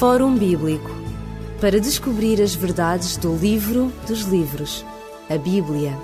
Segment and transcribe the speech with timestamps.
[0.00, 0.90] Fórum Bíblico
[1.60, 4.82] para descobrir as verdades do livro dos livros,
[5.28, 5.94] a Bíblia.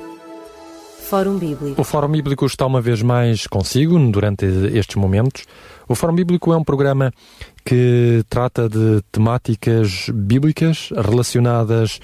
[1.09, 1.81] Fórum Bíblico.
[1.81, 5.47] O Fórum Bíblico está uma vez mais consigo durante estes momentos.
[5.89, 7.11] O Fórum Bíblico é um programa
[7.65, 11.99] que trata de temáticas bíblicas relacionadas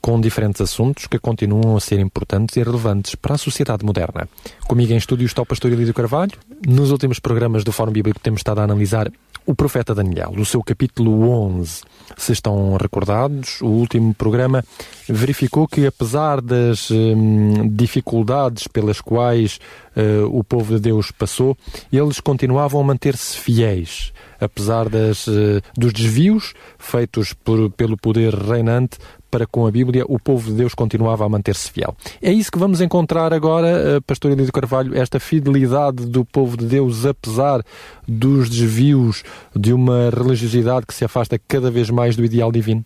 [0.00, 4.28] com diferentes assuntos que continuam a ser importantes e relevantes para a sociedade moderna.
[4.66, 6.32] Comigo em estúdio está o pastor Elídio Carvalho.
[6.66, 9.08] Nos últimos programas do Fórum Bíblico temos estado a analisar
[9.48, 11.80] o profeta Daniel, o seu capítulo 11.
[12.18, 14.62] Se estão recordados, o último programa
[15.08, 19.58] verificou que, apesar das hum, dificuldades pelas quais
[19.96, 21.56] uh, o povo de Deus passou,
[21.90, 28.98] eles continuavam a manter-se fiéis, apesar das, uh, dos desvios feitos por, pelo poder reinante
[29.30, 31.96] para com a Bíblia, o povo de Deus continuava a manter-se fiel.
[32.20, 36.64] É isso que vamos encontrar agora, eh, Pastor Elídio Carvalho, esta fidelidade do povo de
[36.64, 37.62] Deus, apesar
[38.06, 39.22] dos desvios
[39.54, 42.84] de uma religiosidade que se afasta cada vez mais do ideal divino?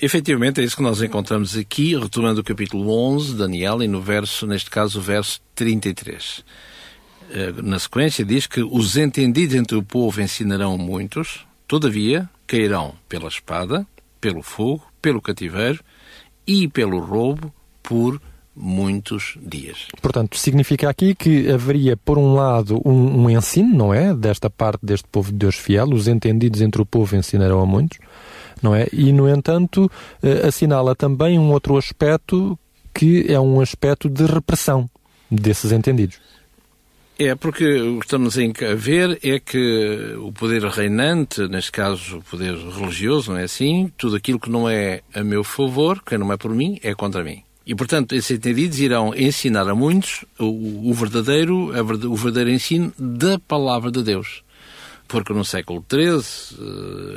[0.00, 4.46] Efetivamente, é isso que nós encontramos aqui, retomando o capítulo 11, Daniel, e no verso,
[4.46, 6.44] neste caso, o verso 33.
[7.30, 13.28] Eh, na sequência, diz que os entendidos entre o povo ensinarão muitos, todavia cairão pela
[13.28, 13.86] espada,
[14.20, 15.80] pelo fogo, pelo cativeiro
[16.46, 17.52] e pelo roubo
[17.82, 18.20] por
[18.56, 19.88] muitos dias.
[20.00, 24.14] Portanto, significa aqui que haveria, por um lado, um, um, ensino, não é?
[24.14, 27.98] Desta parte deste povo de Deus fiel, os entendidos entre o povo ensinarão a muitos,
[28.62, 28.86] não é?
[28.92, 29.90] E, no entanto,
[30.22, 32.58] eh, assinala também um outro aspecto
[32.94, 34.88] que é um aspecto de repressão
[35.28, 36.20] desses entendidos.
[37.16, 42.22] É, porque o que estamos a ver é que o poder reinante, neste caso o
[42.22, 43.92] poder religioso, não é assim?
[43.96, 47.22] Tudo aquilo que não é a meu favor, que não é por mim, é contra
[47.22, 47.42] mim.
[47.66, 51.70] E, portanto, esses entendidos irão ensinar a muitos o, o verdadeiro,
[52.10, 54.42] o verdadeiro ensino da palavra de Deus
[55.06, 56.58] porque no século XIII,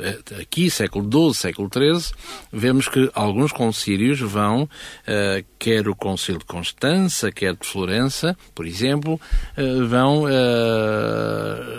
[0.02, 2.14] eh, aqui, século XII, século XIII,
[2.52, 4.68] vemos que alguns concílios vão,
[5.06, 9.20] eh, quer o concílio de Constança, quer de Florença, por exemplo,
[9.56, 10.26] eh, vão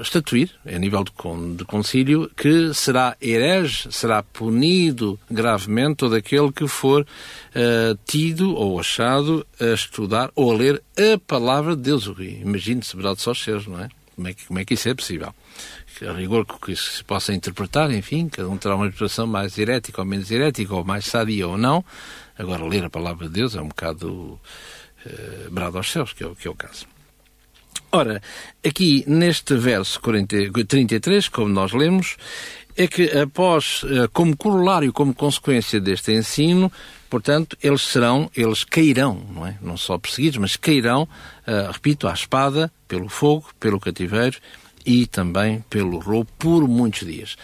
[0.01, 7.06] estatuir, a nível de concílio, que será herege, será punido gravemente todo aquele que for
[8.06, 12.06] tido ou achado a estudar ou a ler a palavra de Deus.
[12.17, 13.89] Imagine-se, verdade só seres, não é?
[14.19, 15.34] Como é que, como é que isso é possível?
[16.06, 20.06] a rigor que se possa interpretar, enfim, cada um terá uma interpretação mais herética ou
[20.06, 21.85] menos herética, ou mais sadia ou não.
[22.38, 24.09] Agora, ler a palavra de Deus é um bocado
[25.06, 26.85] uh, brado aos céus, que é, que é o caso.
[27.94, 28.22] Ora,
[28.66, 32.18] aqui neste verso 40, 33, como nós lemos,
[32.75, 36.72] é que após, eh, como corolário, como consequência deste ensino,
[37.09, 39.57] portanto, eles serão, eles cairão, não é?
[39.61, 44.37] Não só perseguidos, mas cairão, uh, repito, à espada, pelo fogo, pelo cativeiro
[44.85, 47.35] e também pelo roubo por muitos dias.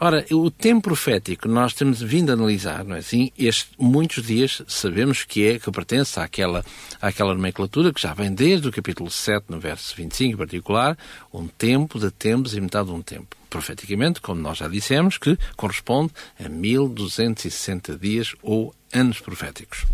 [0.00, 3.32] Ora, o tempo profético nós temos vindo a analisar, não é assim?
[3.36, 6.64] Este, muitos dias sabemos que é, que pertence àquela,
[7.02, 10.96] àquela nomenclatura que já vem desde o capítulo 7, no verso 25 em particular,
[11.34, 13.37] um tempo de tempos e metade de um tempo.
[13.50, 19.86] Profeticamente, como nós já dissemos, que corresponde a 1260 dias ou anos proféticos.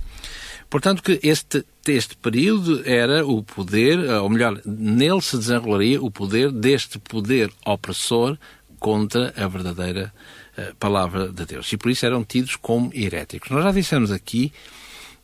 [0.68, 6.10] Portanto, que este, este período era o poder, eh, ou melhor, nele se desenrolaria o
[6.10, 8.36] poder deste poder opressor
[8.80, 10.12] contra a verdadeira
[10.58, 11.72] uh, palavra de Deus.
[11.72, 13.50] E por isso eram tidos como heréticos.
[13.50, 14.52] Nós já dissemos aqui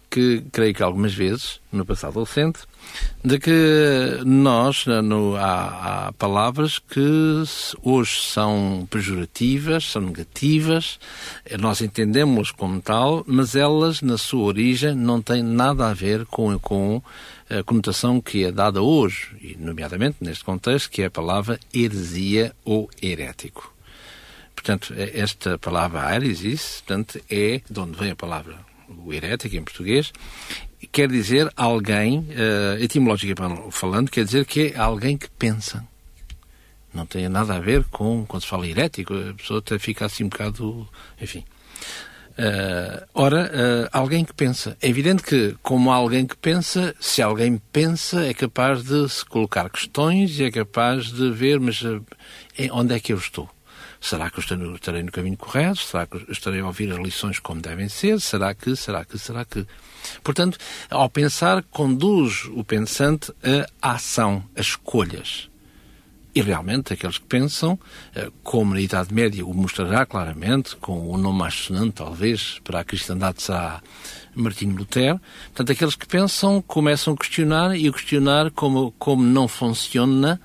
[0.08, 2.60] que, creio que algumas vezes, no passado recente,
[3.22, 7.42] de que nós, no, há, há, palavras que
[7.82, 10.98] hoje são pejorativas, são negativas,
[11.58, 16.58] nós entendemos como tal, mas elas, na sua origem, não têm nada a ver com,
[16.58, 17.02] com
[17.50, 22.54] a conotação que é dada hoje, e nomeadamente neste contexto, que é a palavra heresia
[22.64, 23.74] ou herético.
[24.54, 28.70] Portanto, esta palavra heresis, portanto, é de onde vem a palavra
[29.04, 30.12] o herético em português,
[30.86, 35.84] quer dizer alguém, uh, etimologicamente falando, quer dizer que é alguém que pensa.
[36.92, 40.24] Não tem nada a ver com, quando se fala herético, a pessoa até fica assim
[40.24, 40.88] um bocado,
[41.20, 41.44] enfim.
[42.30, 44.76] Uh, ora, uh, alguém que pensa.
[44.80, 49.68] É evidente que, como alguém que pensa, se alguém pensa, é capaz de se colocar
[49.68, 51.82] questões e é capaz de ver, mas
[52.72, 53.48] onde é que eu estou?
[54.00, 55.80] Será que eu estarei no caminho correto?
[55.80, 58.18] Será que estarei a ouvir as lições como devem ser?
[58.18, 59.66] Será que, será que, será que?
[60.22, 60.58] Portanto,
[60.90, 63.32] ao pensar, conduz o pensante
[63.80, 65.50] à ação, a escolhas.
[66.32, 67.78] E realmente, aqueles que pensam,
[68.14, 72.80] eh, como na Idade Média o mostrará claramente, com o nome mais sonante, talvez, para
[72.80, 73.82] a cristandade será
[74.32, 75.20] Martinho Lutero.
[75.46, 80.40] Portanto, aqueles que pensam começam a questionar e a questionar como, como não funciona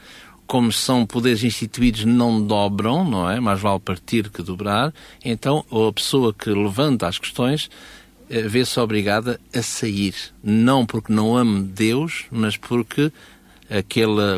[0.48, 3.40] como são poderes instituídos, não dobram, não é?
[3.40, 4.94] Mais vale partir que dobrar.
[5.24, 7.70] Então, a pessoa que levanta as questões
[8.30, 10.16] vê-se obrigada a sair.
[10.44, 13.12] Não porque não ame Deus, mas porque
[13.69, 14.38] aquela,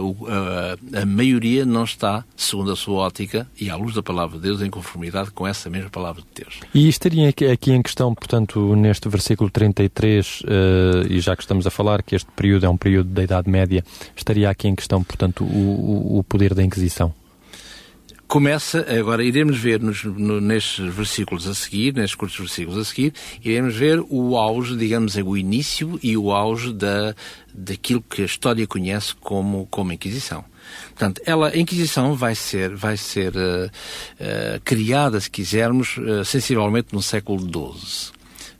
[0.93, 4.61] a, maioria não está, segundo a sua ótica e à luz da palavra de Deus,
[4.61, 6.59] em conformidade com essa mesma palavra de Deus.
[6.73, 11.67] E estaria aqui, em questão, portanto, neste versículo 33, uh, eh, e já que estamos
[11.67, 13.83] a falar que este período é um período da Idade Média,
[14.15, 17.13] estaria aqui em questão, portanto, o poder da Inquisição?
[18.27, 23.13] Começa, agora iremos ver nos, no, nestes versículos a seguir, nestes curtos versículos a seguir,
[23.44, 27.15] iremos ver o auge, digamos, o início e o auge da,
[27.53, 30.44] daquilo que a história conhece como, como Inquisição.
[30.89, 36.89] Portanto, ela, a Inquisição vai ser, vai ser uh, uh, criada, se quisermos, uh, sensivelmente
[36.94, 38.12] no século XII,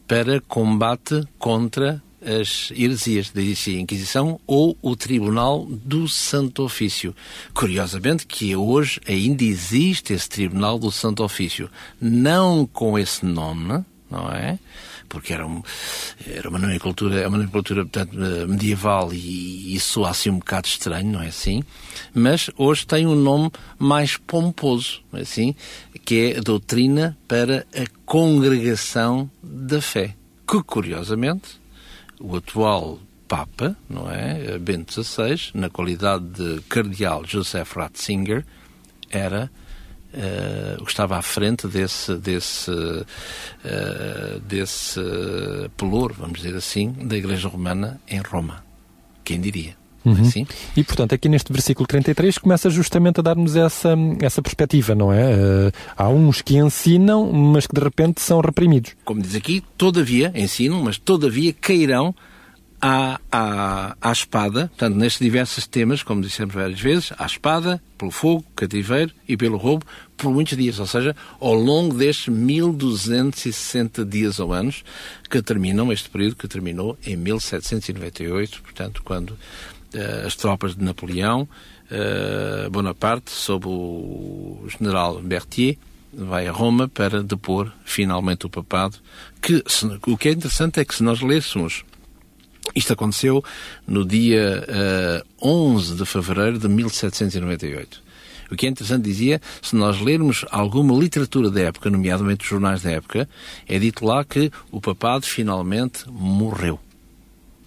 [0.08, 7.16] para combate contra as heresias, diz a Inquisição, ou o Tribunal do Santo Ofício.
[7.54, 11.70] Curiosamente que hoje ainda existe esse Tribunal do Santo Ofício.
[12.02, 14.58] Não com esse nome, não é?
[15.10, 15.64] Porque era, um,
[16.26, 18.14] era uma nomenclatura, é uma nomenclatura portanto,
[18.48, 21.64] medieval e isso soa assim um bocado estranho, não é assim?
[22.14, 23.50] Mas hoje tem um nome
[23.80, 25.56] mais pomposo, não é assim?
[26.04, 30.14] Que é a doutrina para a congregação da fé.
[30.46, 31.58] Que, curiosamente,
[32.20, 34.58] o atual Papa, não é?
[34.58, 38.46] Bento XVI, na qualidade de cardeal Joseph Ratzinger,
[39.10, 39.52] era
[40.14, 45.02] uh, estava à frente desse desse uh, desse
[45.76, 48.64] pelour, vamos dizer assim, da Igreja Romana em Roma.
[49.24, 49.76] Quem diria?
[50.06, 50.22] Uhum.
[50.22, 50.48] Assim?
[50.76, 55.34] E, portanto, aqui neste versículo 33 começa justamente a dar-nos essa, essa perspectiva, não é?
[55.34, 58.92] Uh, há uns que ensinam, mas que de repente são reprimidos.
[59.04, 62.16] Como diz aqui, todavia, ensinam, mas todavia cairão
[62.82, 68.12] à, à, à espada, portanto, nestes diversos temas, como dissemos várias vezes, à espada, pelo
[68.12, 69.86] fogo, cativeiro e pelo roubo,
[70.16, 74.84] por muitos dias, ou seja, ao longo destes 1260 dias ou anos
[75.30, 79.38] que terminam, este período que terminou em 1798, portanto, quando
[80.26, 81.48] as tropas de Napoleão,
[81.90, 85.78] eh, Bonaparte, sob o general Berthier,
[86.14, 88.98] vai a Roma para depor finalmente o papado.
[89.42, 89.64] Que,
[90.08, 91.84] o que é interessante é que se nós lêssemos
[92.76, 93.44] isto aconteceu
[93.88, 94.64] no dia
[95.42, 98.04] uh, 11 de fevereiro de 1798.
[98.52, 102.82] O que é interessante, dizia, se nós lermos alguma literatura da época, nomeadamente os jornais
[102.82, 103.28] da época,
[103.68, 106.80] é dito lá que o papado finalmente morreu.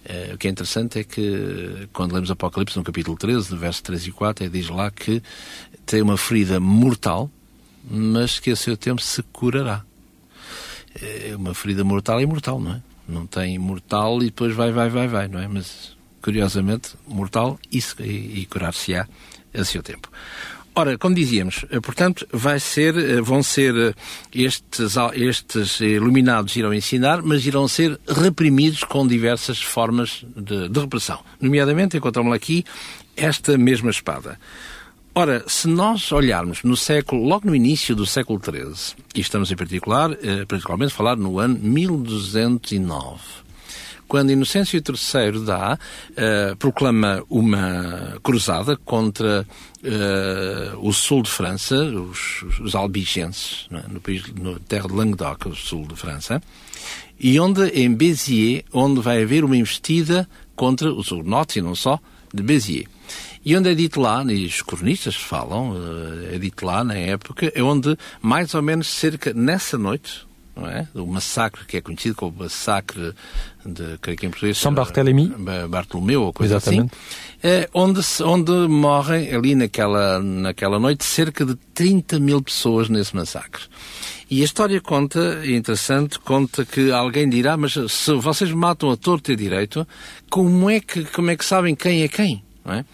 [0.03, 3.83] Uh, o que é interessante é que, quando lemos Apocalipse no capítulo 13, no verso
[3.83, 5.21] 3 e 4, é, diz lá que
[5.85, 7.29] tem uma ferida mortal,
[7.89, 9.83] mas que a seu tempo se curará.
[11.01, 12.81] É uma ferida mortal é mortal, não é?
[13.07, 15.47] Não tem mortal e depois vai, vai, vai, vai, não é?
[15.47, 19.07] Mas, curiosamente, mortal e, e curar-se-á
[19.53, 20.09] a seu tempo.
[20.81, 23.93] Ora, como dizíamos, eh, portanto, vai ser, eh, vão ser eh,
[24.33, 31.19] estes, estes iluminados irão ensinar, mas irão ser reprimidos com diversas formas de, de repressão.
[31.39, 32.65] Nomeadamente, encontramos aqui
[33.15, 34.39] esta mesma espada.
[35.13, 39.55] Ora, se nós olharmos no século, logo no início do século XIII, e estamos em
[39.55, 40.09] particular,
[40.47, 43.19] particularmente a falar no ano 1209,
[44.11, 45.79] quando Inocêncio III dá,
[46.09, 49.47] uh, proclama uma cruzada contra
[49.81, 53.87] uh, o sul de França, os, os albigenses, é?
[53.87, 56.43] no país, no terra de Languedoc, o sul de França,
[57.17, 60.27] e onde, em Béziers, onde vai haver uma investida
[60.57, 61.97] contra os hugonotes e não só,
[62.33, 62.89] de Béziers.
[63.45, 67.49] E onde é dito lá, e os cronistas falam, eh, é dito lá na época,
[67.55, 70.87] é onde mais ou menos cerca, nessa noite, não é?
[70.93, 73.13] O massacre que é conhecido como massacre
[73.65, 74.57] de, creio que em português...
[74.57, 75.33] São Barthélemy.
[75.69, 76.79] Bartolomeu, ou coisa assim.
[76.79, 76.93] Exatamente.
[76.93, 77.47] assim.
[77.47, 83.63] É, onde, onde morrem ali naquela, naquela noite cerca de 30 mil pessoas nesse massacre.
[84.29, 88.95] E a história conta, é interessante, conta que alguém dirá, mas se vocês matam a
[88.95, 89.85] torto e direito,
[90.29, 92.43] como é que, como é que sabem quem é quem?
[92.65, 92.85] É?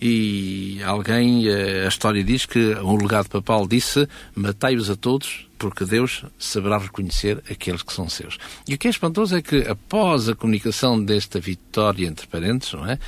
[0.00, 5.84] E alguém, eh, a história diz que um legado papal disse: Matai-os a todos, porque
[5.84, 8.38] Deus saberá reconhecer aqueles que são seus.
[8.68, 12.86] E o que é espantoso é que, após a comunicação desta vitória, entre parentes, não
[12.86, 12.98] é?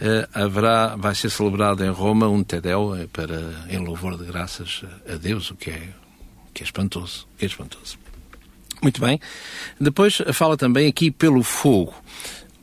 [0.00, 4.82] Eh, haverá, vai ser celebrado em Roma um Tedel eh, para, em louvor de graças
[5.08, 5.88] a Deus, o que é,
[6.52, 7.26] que é espantoso.
[7.38, 7.96] Que é espantoso.
[8.82, 9.20] Muito bem.
[9.80, 11.94] Depois fala também aqui pelo fogo.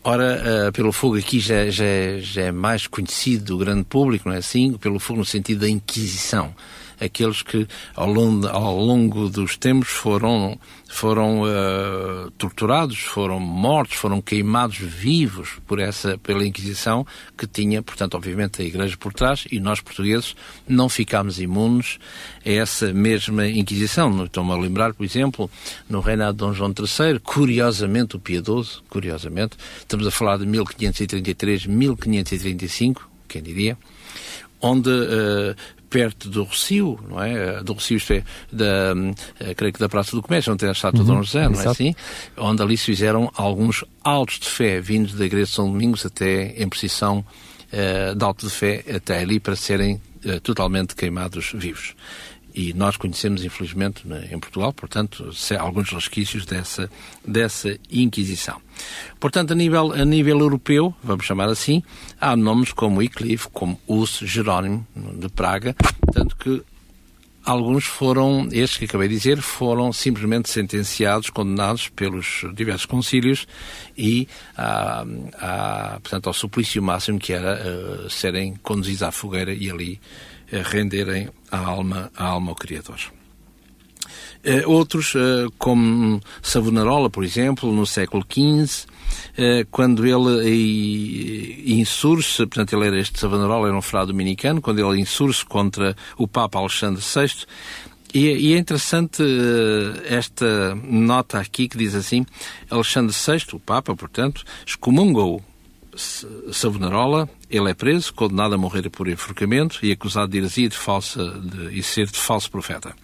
[0.03, 1.85] Ora, uh, pelo fogo aqui já, já,
[2.19, 4.73] já é mais conhecido do grande público, não é assim?
[4.73, 6.55] Pelo fogo no sentido da Inquisição.
[7.01, 14.21] Aqueles que ao longo, ao longo dos tempos foram foram uh, torturados, foram mortos, foram
[14.21, 19.59] queimados vivos por essa pela Inquisição que tinha, portanto, obviamente a Igreja por trás e
[19.59, 20.35] nós portugueses
[20.67, 21.97] não ficámos imunes
[22.45, 24.25] a essa mesma Inquisição.
[24.25, 25.49] Estou-me a lembrar, por exemplo,
[25.89, 31.67] no reinado de Dom João III, curiosamente o piedoso, curiosamente, estamos a falar de 1533,
[31.67, 33.77] 1535, quem diria,
[34.61, 35.55] onde uh,
[35.91, 37.61] perto do Rocio, não é?
[37.61, 40.71] Do Rocio, isto é, da, uh, creio que da Praça do Comércio, onde tem a
[40.71, 41.93] estátua uhum, de Dom José, não é assim?
[42.37, 46.55] Onde ali se fizeram alguns altos de fé, vindos da Igreja de São Domingos até
[46.55, 50.01] em precisão uh, de alto de fé, até ali para serem
[50.43, 51.95] totalmente queimados vivos
[52.53, 56.89] e nós conhecemos, infelizmente, em Portugal, portanto, alguns resquícios dessa,
[57.25, 58.61] dessa Inquisição.
[59.19, 61.83] Portanto, a nível, a nível europeu, vamos chamar assim,
[62.19, 65.75] há nomes como Wycliffe, como Hus Jerónimo, de Praga,
[66.13, 66.63] tanto que
[67.43, 73.47] alguns foram, estes que acabei de dizer, foram simplesmente sentenciados, condenados pelos diversos concílios
[73.97, 74.27] e,
[74.57, 75.05] ah,
[75.39, 79.99] ah, portanto, ao suplício máximo que era uh, serem conduzidos à fogueira e ali
[80.51, 82.99] renderem a alma, a alma ao Criador.
[84.43, 92.73] Uh, outros, uh, como Savonarola, por exemplo, no século XV, uh, quando ele insurge, portanto
[92.75, 97.03] ele era este Savonarola, era um frade dominicano, quando ele insurge contra o Papa Alexandre
[97.03, 97.45] VI,
[98.13, 99.23] e, e é interessante
[100.05, 102.25] esta nota aqui que diz assim,
[102.69, 105.41] Alexandre VI, o Papa, portanto, excomungou
[106.51, 111.23] Savonarola, ele é preso, condenado a morrer por enforcamento e acusado de heresia de falsa,
[111.39, 112.95] de, e ser de falso profeta.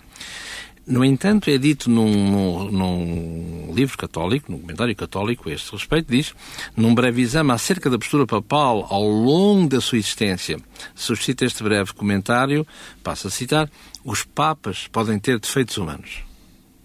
[0.87, 6.33] No entanto, é dito num, num, livro católico, num comentário católico a este respeito, diz,
[6.77, 10.57] num breve exame acerca da postura papal ao longo da sua existência,
[10.95, 12.65] suscita este breve comentário,
[13.03, 13.69] passo a citar,
[14.01, 16.23] os papas podem ter defeitos humanos,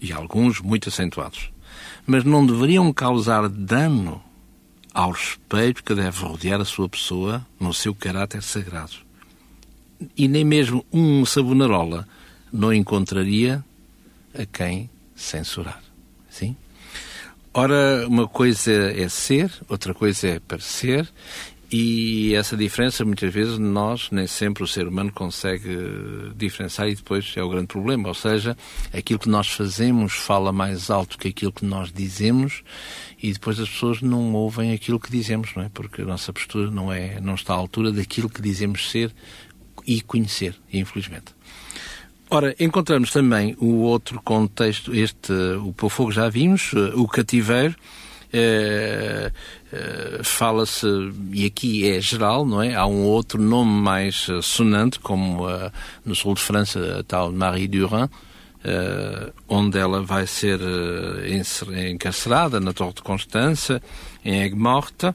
[0.00, 1.52] e alguns muito acentuados,
[2.04, 4.21] mas não deveriam causar dano
[4.93, 8.93] ao respeito que deve rodear a sua pessoa no seu caráter sagrado.
[10.17, 12.07] E nem mesmo um Savonarola
[12.53, 13.65] não encontraria
[14.35, 15.83] a quem censurar.
[16.29, 16.57] Sim?
[17.55, 21.07] Ora, uma coisa é ser, outra coisa é parecer,
[21.73, 25.75] e essa diferença, muitas vezes, nós, nem sempre o ser humano consegue
[26.37, 28.09] diferenciar e depois é o grande problema.
[28.09, 28.55] Ou seja,
[28.93, 32.62] aquilo que nós fazemos fala mais alto que aquilo que nós dizemos
[33.23, 35.71] e depois as pessoas não ouvem aquilo que dizemos, não é?
[35.73, 39.11] Porque a nossa postura não, é, não está à altura daquilo que dizemos ser
[39.87, 41.33] e conhecer, infelizmente.
[42.29, 45.33] Ora, encontramos também o outro contexto, este,
[45.83, 47.75] o fogo já vimos, o cativeiro,
[48.33, 49.31] eh,
[49.73, 50.87] eh, fala-se,
[51.33, 52.75] e aqui é geral, não é?
[52.75, 55.71] Há um outro nome mais uh, sonante, como uh,
[56.05, 58.09] no sul de França, a tal Marie Durand,
[59.49, 60.61] onde ela vai ser
[61.91, 63.83] encarcerada na Torre de Constança,
[64.25, 65.12] em Aigues-Mortes,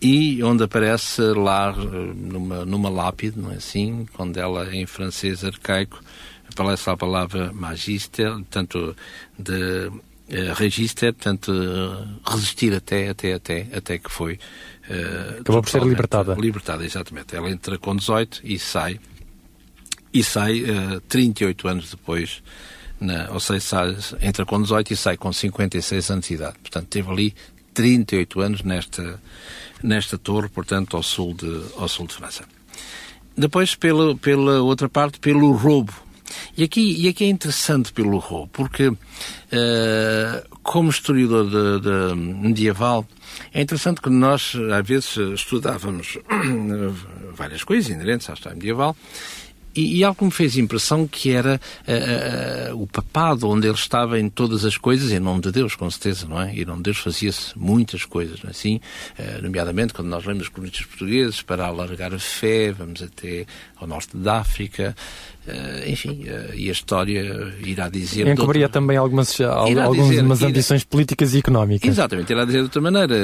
[0.00, 4.04] e onde aparece lá numa, numa lápide, não é assim?
[4.14, 6.00] Quando ela, em francês arcaico,
[6.50, 8.96] aparece a palavra magister, tanto
[9.38, 9.88] de
[10.32, 14.38] uh, register, portanto, uh, resistir até, até, até, até que foi.
[14.88, 16.34] Uh, Acabou por ser libertada.
[16.34, 17.36] Libertada, exatamente.
[17.36, 18.98] Ela entra com 18 e sai.
[20.12, 22.42] E sai uh, 38 anos depois,
[23.00, 26.56] na, ou seja, sai, entra com 18 e sai com 56 anos de idade.
[26.60, 27.34] Portanto, teve ali
[27.74, 29.20] 38 anos nesta,
[29.82, 32.44] nesta torre, portanto, ao sul de, ao sul de França.
[33.36, 35.94] Depois, pela, pela outra parte, pelo roubo
[36.56, 38.96] e aqui, e aqui é interessante pelo Rô, porque uh,
[40.62, 43.06] como historiador de, de medieval,
[43.52, 46.18] é interessante que nós, às vezes, estudávamos
[47.34, 48.96] várias coisas inerentes à história medieval
[49.74, 53.74] e, e, algo que me fez impressão que era uh, uh, o papado onde ele
[53.74, 56.54] estava em todas as coisas, em nome de Deus, com certeza, não é?
[56.54, 58.80] Em nome de Deus fazia-se muitas coisas, não é assim?
[59.18, 63.86] Uh, nomeadamente, quando nós lemos os cronistas portugueses, para alargar a fé, vamos até ao
[63.86, 64.94] norte da África,
[65.88, 66.24] enfim,
[66.54, 68.28] e a história irá dizer...
[68.28, 68.80] Encobria outra...
[68.80, 70.88] também algumas, algumas dizer, ambições irá...
[70.88, 71.88] políticas e económicas.
[71.88, 73.16] Exatamente, irá dizer de outra maneira,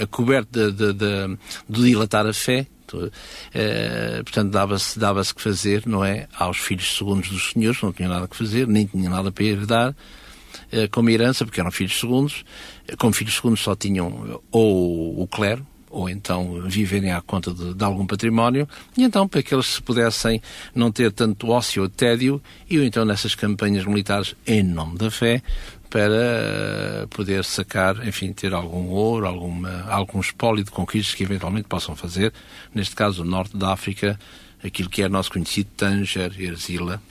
[0.00, 1.38] a coberta de, de, de,
[1.68, 2.66] de dilatar a fé,
[2.98, 6.28] Uh, portanto, dava-se dava que fazer, não é?
[6.36, 9.90] Aos filhos segundos dos senhores, não tinham nada que fazer, nem tinham nada para herdar,
[9.90, 12.44] uh, como herança, porque eram filhos segundos.
[12.90, 17.74] Uh, como filhos segundos só tinham ou o clero, ou então viverem à conta de,
[17.74, 20.40] de, algum património, e então para que eles se pudessem
[20.72, 25.10] não ter tanto ócio ou tédio, e ou então nessas campanhas militares em nome da
[25.10, 25.42] fé,
[25.90, 31.96] para poder sacar, enfim, ter algum ouro, alguma, algum espólio de conquistas que eventualmente possam
[31.96, 32.32] fazer,
[32.72, 34.18] neste caso o norte da África,
[34.64, 37.02] aquilo que é nosso conhecido Tanger, Erzila.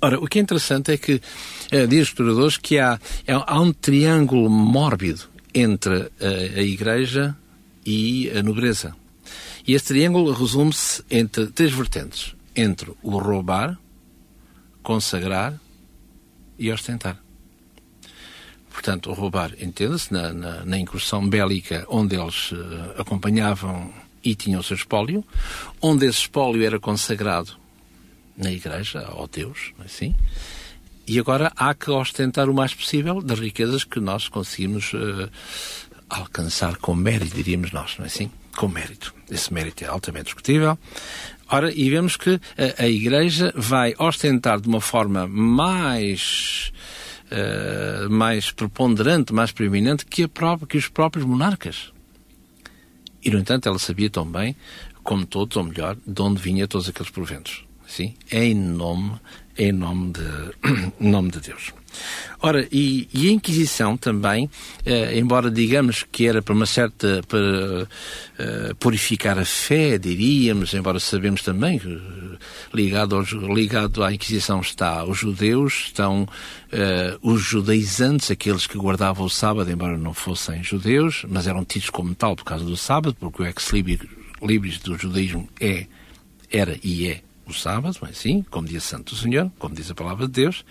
[0.00, 1.20] Ora, o que é interessante é que,
[1.70, 5.24] eh, diz os historiadores, que há, há um triângulo mórbido
[5.54, 7.36] entre a, a Igreja
[7.84, 8.94] e a nobreza.
[9.66, 13.78] E esse triângulo resume-se entre três vertentes: entre o roubar,
[14.82, 15.58] consagrar
[16.58, 17.23] e ostentar.
[18.74, 24.64] Portanto, roubar, entenda-se, na, na, na, incursão bélica onde eles uh, acompanhavam e tinham o
[24.64, 25.24] seu espólio,
[25.80, 27.52] onde esse espólio era consagrado
[28.36, 30.12] na igreja, ao Deus, é assim,
[31.06, 35.30] e agora há que ostentar o mais possível das riquezas que nós conseguimos uh,
[36.10, 38.28] alcançar com mérito, diríamos nós, não é assim?
[38.56, 39.14] Com mérito.
[39.30, 40.76] Esse mérito é altamente discutível.
[41.48, 46.72] Ora, e vemos que a, a Igreja vai ostentar de uma forma mais
[47.34, 51.92] uh, mais preponderante, mais preeminente que, própria, que os próprios monarcas.
[53.22, 54.54] E, no entanto, ela sabia tão bem,
[55.02, 57.64] como todos, ou melhor, de onde vinha todos aqueles proventos.
[57.86, 58.14] Sim?
[58.30, 59.18] Em nome,
[59.58, 61.72] em nome de, nome de Deus.
[62.40, 64.50] Ora, e, e a Inquisição também,
[64.84, 67.88] eh, embora digamos que era para uma certa para
[68.38, 72.38] eh, purificar a fé, diríamos, embora sabemos também que eh,
[72.72, 76.28] ligado, aos, ligado à Inquisição está os judeus, estão
[76.72, 81.90] eh, os judaizantes, aqueles que guardavam o sábado, embora não fossem judeus, mas eram tidos
[81.90, 85.86] como tal por causa do sábado, porque o ex-libris do judaísmo é,
[86.50, 89.94] era e é o sábado, é assim, como dia santo do Senhor, como diz a
[89.94, 90.64] palavra de Deus.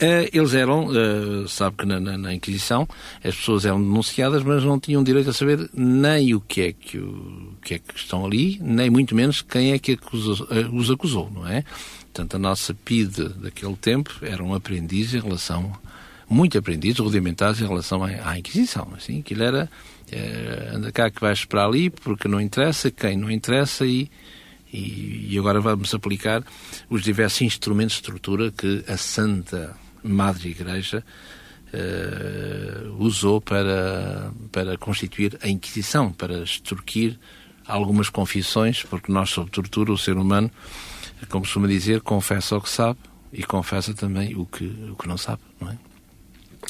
[0.00, 2.88] Uh, eles eram, uh, sabe que na, na, na, Inquisição
[3.22, 6.96] as pessoas eram denunciadas, mas não tinham direito a saber nem o que é que,
[6.96, 10.90] o, que, é que estão ali, nem muito menos quem é que acusou, uh, os
[10.90, 11.64] acusou, não é?
[12.04, 15.70] Portanto, a nossa PIDE daquele tempo eram aprendizes em relação,
[16.26, 19.70] muito aprendizes, rudimentares em relação à, à Inquisição, assim, aquilo era,
[20.72, 24.10] anda cá que vais para ali, porque não interessa, quem não interessa e,
[24.72, 26.42] e, agora vamos aplicar
[26.88, 31.04] os diversos instrumentos de estrutura que a Santa Madre Igreja
[31.72, 37.18] uh, usou para, para constituir a Inquisição, para extorquir
[37.66, 40.50] algumas confissões, porque nós, sob tortura, o ser humano,
[41.28, 42.98] como costuma dizer, confessa o que sabe
[43.32, 45.78] e confessa também o que, o que não sabe, não é?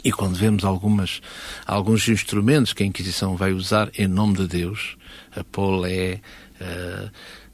[0.05, 1.21] E quando vemos algumas,
[1.67, 4.97] alguns instrumentos que a Inquisição vai usar em nome de Deus,
[5.35, 6.21] a polé,
[6.61, 7.11] uh,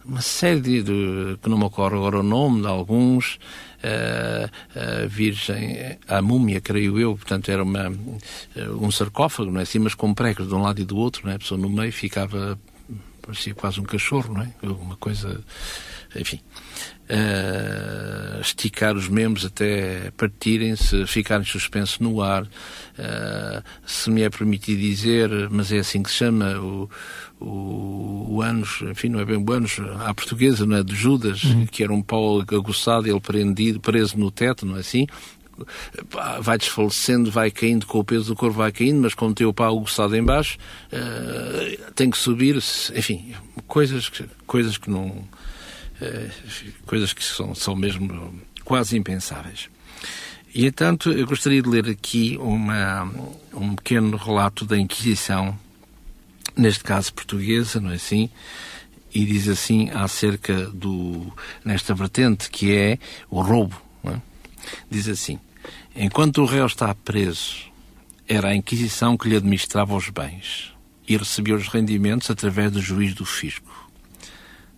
[0.07, 3.39] uma série de, de, que não me ocorre agora o nome de alguns,
[3.83, 7.93] a Virgem, a múmia, creio eu, portanto era uma,
[8.81, 11.33] um sarcófago, não é assim, mas com pregos de um lado e do outro, não
[11.33, 11.37] é?
[11.37, 12.59] A pessoa no meio ficava,
[13.27, 14.53] parecia quase um cachorro, não é?
[14.63, 15.45] Uma coisa,
[16.15, 16.41] enfim.
[17.09, 22.45] Uh, esticar os membros até partirem-se, ficarem suspensos no ar.
[22.45, 26.89] Uh, se me é permitido dizer, mas é assim que se chama, o,
[27.41, 30.83] o, o Anos, enfim, não é bem o Anos, à portuguesa, não é?
[30.83, 31.67] De Judas, uhum.
[31.67, 35.07] que era um pau aguçado, ele prendido, preso no teto, não é assim?
[36.41, 39.53] Vai desfalecendo, vai caindo com o peso do corpo, vai caindo, mas como tem o
[39.53, 40.59] pau aguçado em baixo,
[40.93, 43.35] uh, tem que subir, enfim,
[43.67, 44.11] coisas,
[44.47, 45.25] coisas que não
[46.01, 46.29] eh,
[46.85, 49.71] coisas que são, são mesmo quase impensáveis.
[50.55, 53.05] E, entanto, eu gostaria de ler aqui uma,
[53.55, 55.59] um pequeno relato da Inquisição,
[56.57, 58.29] neste caso portuguesa, não é assim?
[59.15, 61.33] E diz assim acerca do,
[61.65, 62.99] nesta vertente que é
[63.31, 63.81] o roubo.
[64.05, 64.21] É?
[64.91, 65.39] Diz assim:
[65.99, 67.57] Enquanto o réu está preso,
[68.29, 70.75] era a Inquisição que lhe administrava os bens
[71.09, 73.89] e recebia os rendimentos através do juiz do fisco.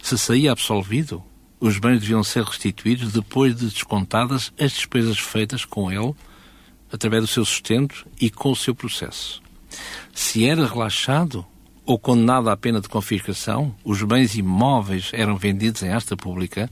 [0.01, 1.21] Se saía absolvido,
[1.59, 6.15] os bens deviam ser restituídos depois de descontadas as despesas feitas com ele,
[6.93, 9.43] através do seu sustento e com o seu processo.
[10.15, 11.45] Se era relaxado
[11.85, 16.71] ou condenado à pena de confiscação, os bens imóveis eram vendidos em asta pública,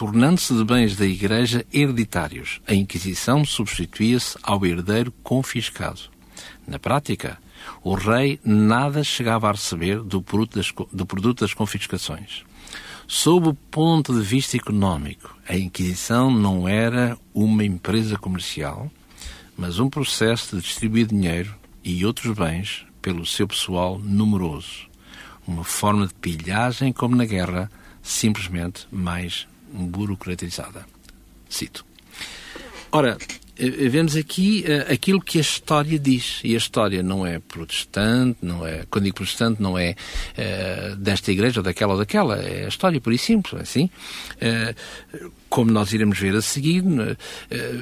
[0.00, 2.58] tornando-se de bens da Igreja hereditários.
[2.66, 6.00] A Inquisição substituía-se ao herdeiro confiscado.
[6.66, 7.36] Na prática,
[7.84, 12.44] o rei nada chegava a receber do produto das, do produto das confiscações.
[13.06, 18.90] Sob o ponto de vista económico, a Inquisição não era uma empresa comercial,
[19.54, 24.88] mas um processo de distribuir dinheiro e outros bens pelo seu pessoal numeroso.
[25.46, 27.70] Uma forma de pilhagem como na guerra,
[28.02, 30.86] simplesmente mais burocratizada.
[31.48, 31.84] Cito.
[32.92, 33.16] Ora,
[33.60, 36.40] eh, vemos aqui uh, aquilo que a história diz.
[36.42, 39.94] E a história não é protestante, não é, quando digo protestante, não é
[40.36, 42.36] uh, desta igreja ou daquela ou daquela.
[42.36, 43.90] É a história por e simples, é assim.
[44.36, 46.84] Uh, como nós iremos ver a seguir,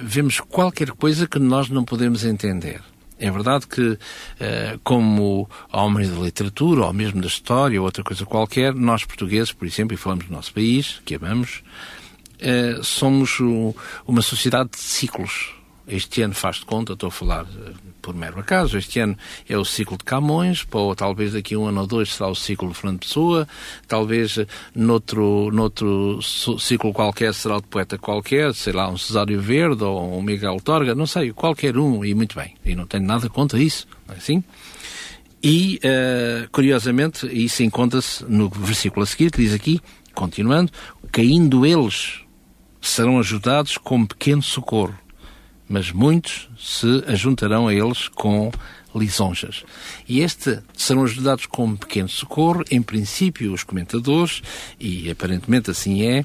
[0.03, 2.81] vemos qualquer coisa que nós não podemos entender.
[3.18, 3.98] É verdade que,
[4.38, 9.52] eh, como homens da literatura, ou mesmo da história, ou outra coisa qualquer, nós portugueses,
[9.52, 11.62] por exemplo, e falamos do nosso país, que amamos,
[12.38, 13.38] eh, somos
[14.07, 15.58] uma sociedade de ciclos.
[15.88, 17.72] Este ano faz de conta, estou a falar eh,
[18.03, 19.16] por mero acaso, este ano
[19.48, 22.35] é o ciclo de Camões, ou talvez daqui a um ano ou dois será o
[22.35, 23.48] ciclo de Fernando Pessoa,
[23.87, 29.40] talvez eh, noutro, noutro ciclo qualquer será o de poeta qualquer, sei lá, um Cesário
[29.40, 32.55] Verde ou um Miguel Torga, não sei, qualquer um, e muito bem.
[32.66, 34.44] E não tenho nada contra isso, não é assim?
[35.42, 39.81] E, uh, curiosamente, isso encontra-se no versículo a seguir, que diz aqui,
[40.12, 40.70] continuando,
[41.12, 42.20] caindo eles,
[42.81, 44.98] serão ajudados com pequeno socorro
[45.68, 48.50] mas muitos se ajuntarão a eles com
[48.94, 49.64] lisonjas.
[50.09, 54.42] E este serão ajudados com um pequeno socorro, em princípio os comentadores,
[54.81, 56.24] e aparentemente assim é,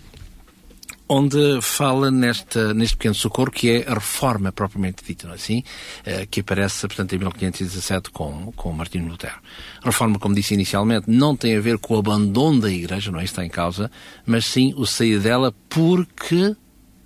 [1.07, 5.63] onde fala nesta, neste pequeno socorro que é a reforma propriamente dita, não é assim?
[5.99, 9.35] Uh, que aparece, portanto, em 1517 com, com Martinho Lutero.
[9.81, 13.19] A reforma, como disse inicialmente, não tem a ver com o abandono da Igreja, não
[13.19, 13.91] é está em causa,
[14.25, 16.55] mas sim o sair dela porque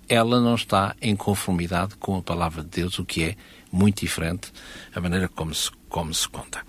[0.08, 3.36] ela não está em conformidade com a palavra de Deus, o que é
[3.70, 4.52] muito diferente
[4.94, 6.62] a maneira como se, como se conta.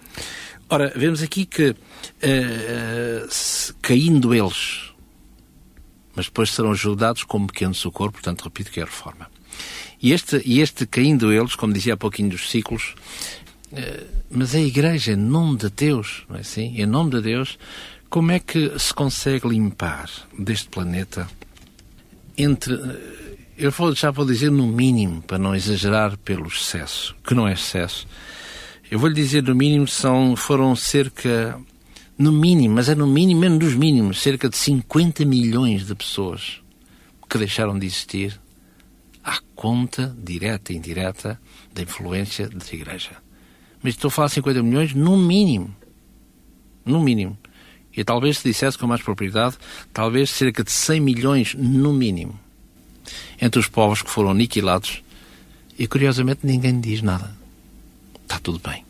[0.69, 1.75] Ora, vemos aqui que, uh,
[3.81, 4.91] caindo eles,
[6.15, 9.27] mas depois serão ajudados com um pequeno socorro, portanto, repito que é a reforma.
[10.01, 12.93] E este, e este caindo eles, como dizia há pouquinho dos ciclos,
[13.71, 16.79] uh, mas a Igreja, em nome de Deus, não é assim?
[16.79, 17.57] Em nome de Deus,
[18.09, 21.27] como é que se consegue limpar deste planeta
[22.37, 22.75] entre
[23.59, 27.53] eu vou, já vou dizer no mínimo, para não exagerar pelo excesso, que não é
[27.53, 28.07] excesso.
[28.89, 31.59] Eu vou lhe dizer no mínimo, são, foram cerca,
[32.17, 36.61] no mínimo, mas é no mínimo, menos dos mínimos, cerca de 50 milhões de pessoas
[37.29, 38.39] que deixaram de existir
[39.21, 41.39] à conta, direta e indireta,
[41.73, 43.11] da influência da Igreja.
[43.83, 45.75] Mas estou a falar de 50 milhões no mínimo.
[46.85, 47.37] No mínimo.
[47.95, 49.57] E talvez se dissesse com mais propriedade,
[49.91, 52.39] talvez cerca de 100 milhões no mínimo
[53.41, 55.03] entre os povos que foram aniquilados
[55.77, 57.31] e, curiosamente, ninguém diz nada.
[58.23, 58.83] Está tudo bem.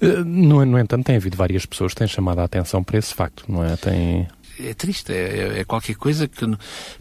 [0.00, 3.14] Eh, no, no entanto, tem havido várias pessoas que têm chamado a atenção para esse
[3.14, 3.76] facto, não é?
[3.76, 4.28] Tem...
[4.60, 6.46] É triste, é, é qualquer coisa que,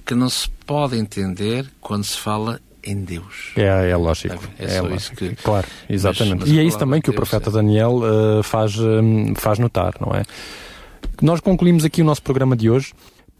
[0.05, 3.51] que não se pode entender quando se fala em Deus.
[3.55, 4.43] É, é lógico.
[4.57, 5.15] É, é lógico.
[5.15, 5.35] Que...
[5.35, 6.39] Claro, exatamente.
[6.39, 7.53] Mas, mas e é isso também que o profeta é.
[7.53, 10.23] Daniel uh, faz, um, faz notar, não é?
[11.21, 12.93] Nós concluímos aqui o nosso programa de hoje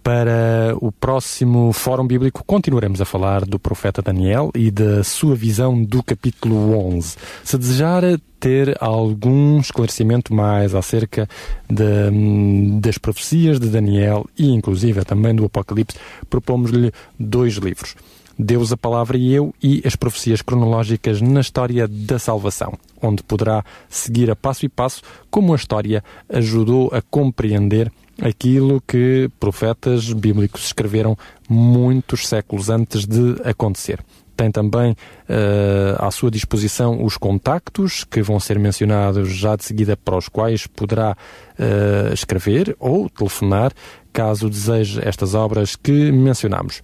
[0.04, 5.84] para o próximo Fórum Bíblico continuaremos a falar do profeta Daniel e da sua visão
[5.84, 7.18] do capítulo 11.
[7.44, 8.04] Se desejar
[8.40, 11.30] ter algum esclarecimento mais acerca
[11.70, 15.98] de, das profecias de Daniel e inclusive também do Apocalipse,
[16.30, 17.96] propomos-lhe dois livros.
[18.38, 23.64] Deus, a Palavra e Eu e as profecias cronológicas na história da salvação, onde poderá
[23.88, 30.66] seguir a passo e passo como a história ajudou a compreender aquilo que profetas bíblicos
[30.66, 31.18] escreveram
[31.50, 34.00] muitos séculos antes de acontecer.
[34.38, 39.98] Tem também uh, à sua disposição os contactos que vão ser mencionados já de seguida,
[39.98, 43.72] para os quais poderá uh, escrever ou telefonar
[44.14, 46.82] caso deseje estas obras que mencionamos.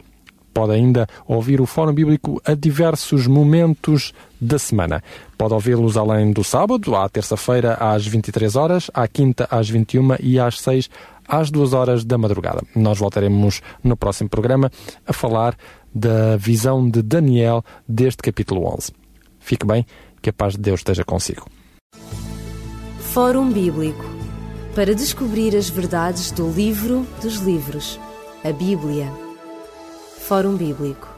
[0.58, 5.04] Pode ainda ouvir o Fórum Bíblico a diversos momentos da semana.
[5.38, 10.40] Pode ouvi-los além do sábado, à terça-feira às 23 horas, à quinta às 21 e
[10.40, 10.90] às 6
[11.28, 12.62] às duas horas da madrugada.
[12.76, 14.72] Nós voltaremos no próximo programa
[15.06, 15.58] a falar
[15.94, 18.92] da visão de Daniel deste capítulo 11.
[19.40, 19.86] Fique bem,
[20.22, 21.48] que a paz de Deus esteja consigo.
[23.00, 24.06] Fórum Bíblico
[24.76, 28.00] para descobrir as verdades do livro dos livros,
[28.44, 29.12] a Bíblia.
[30.20, 31.17] Fórum Bíblico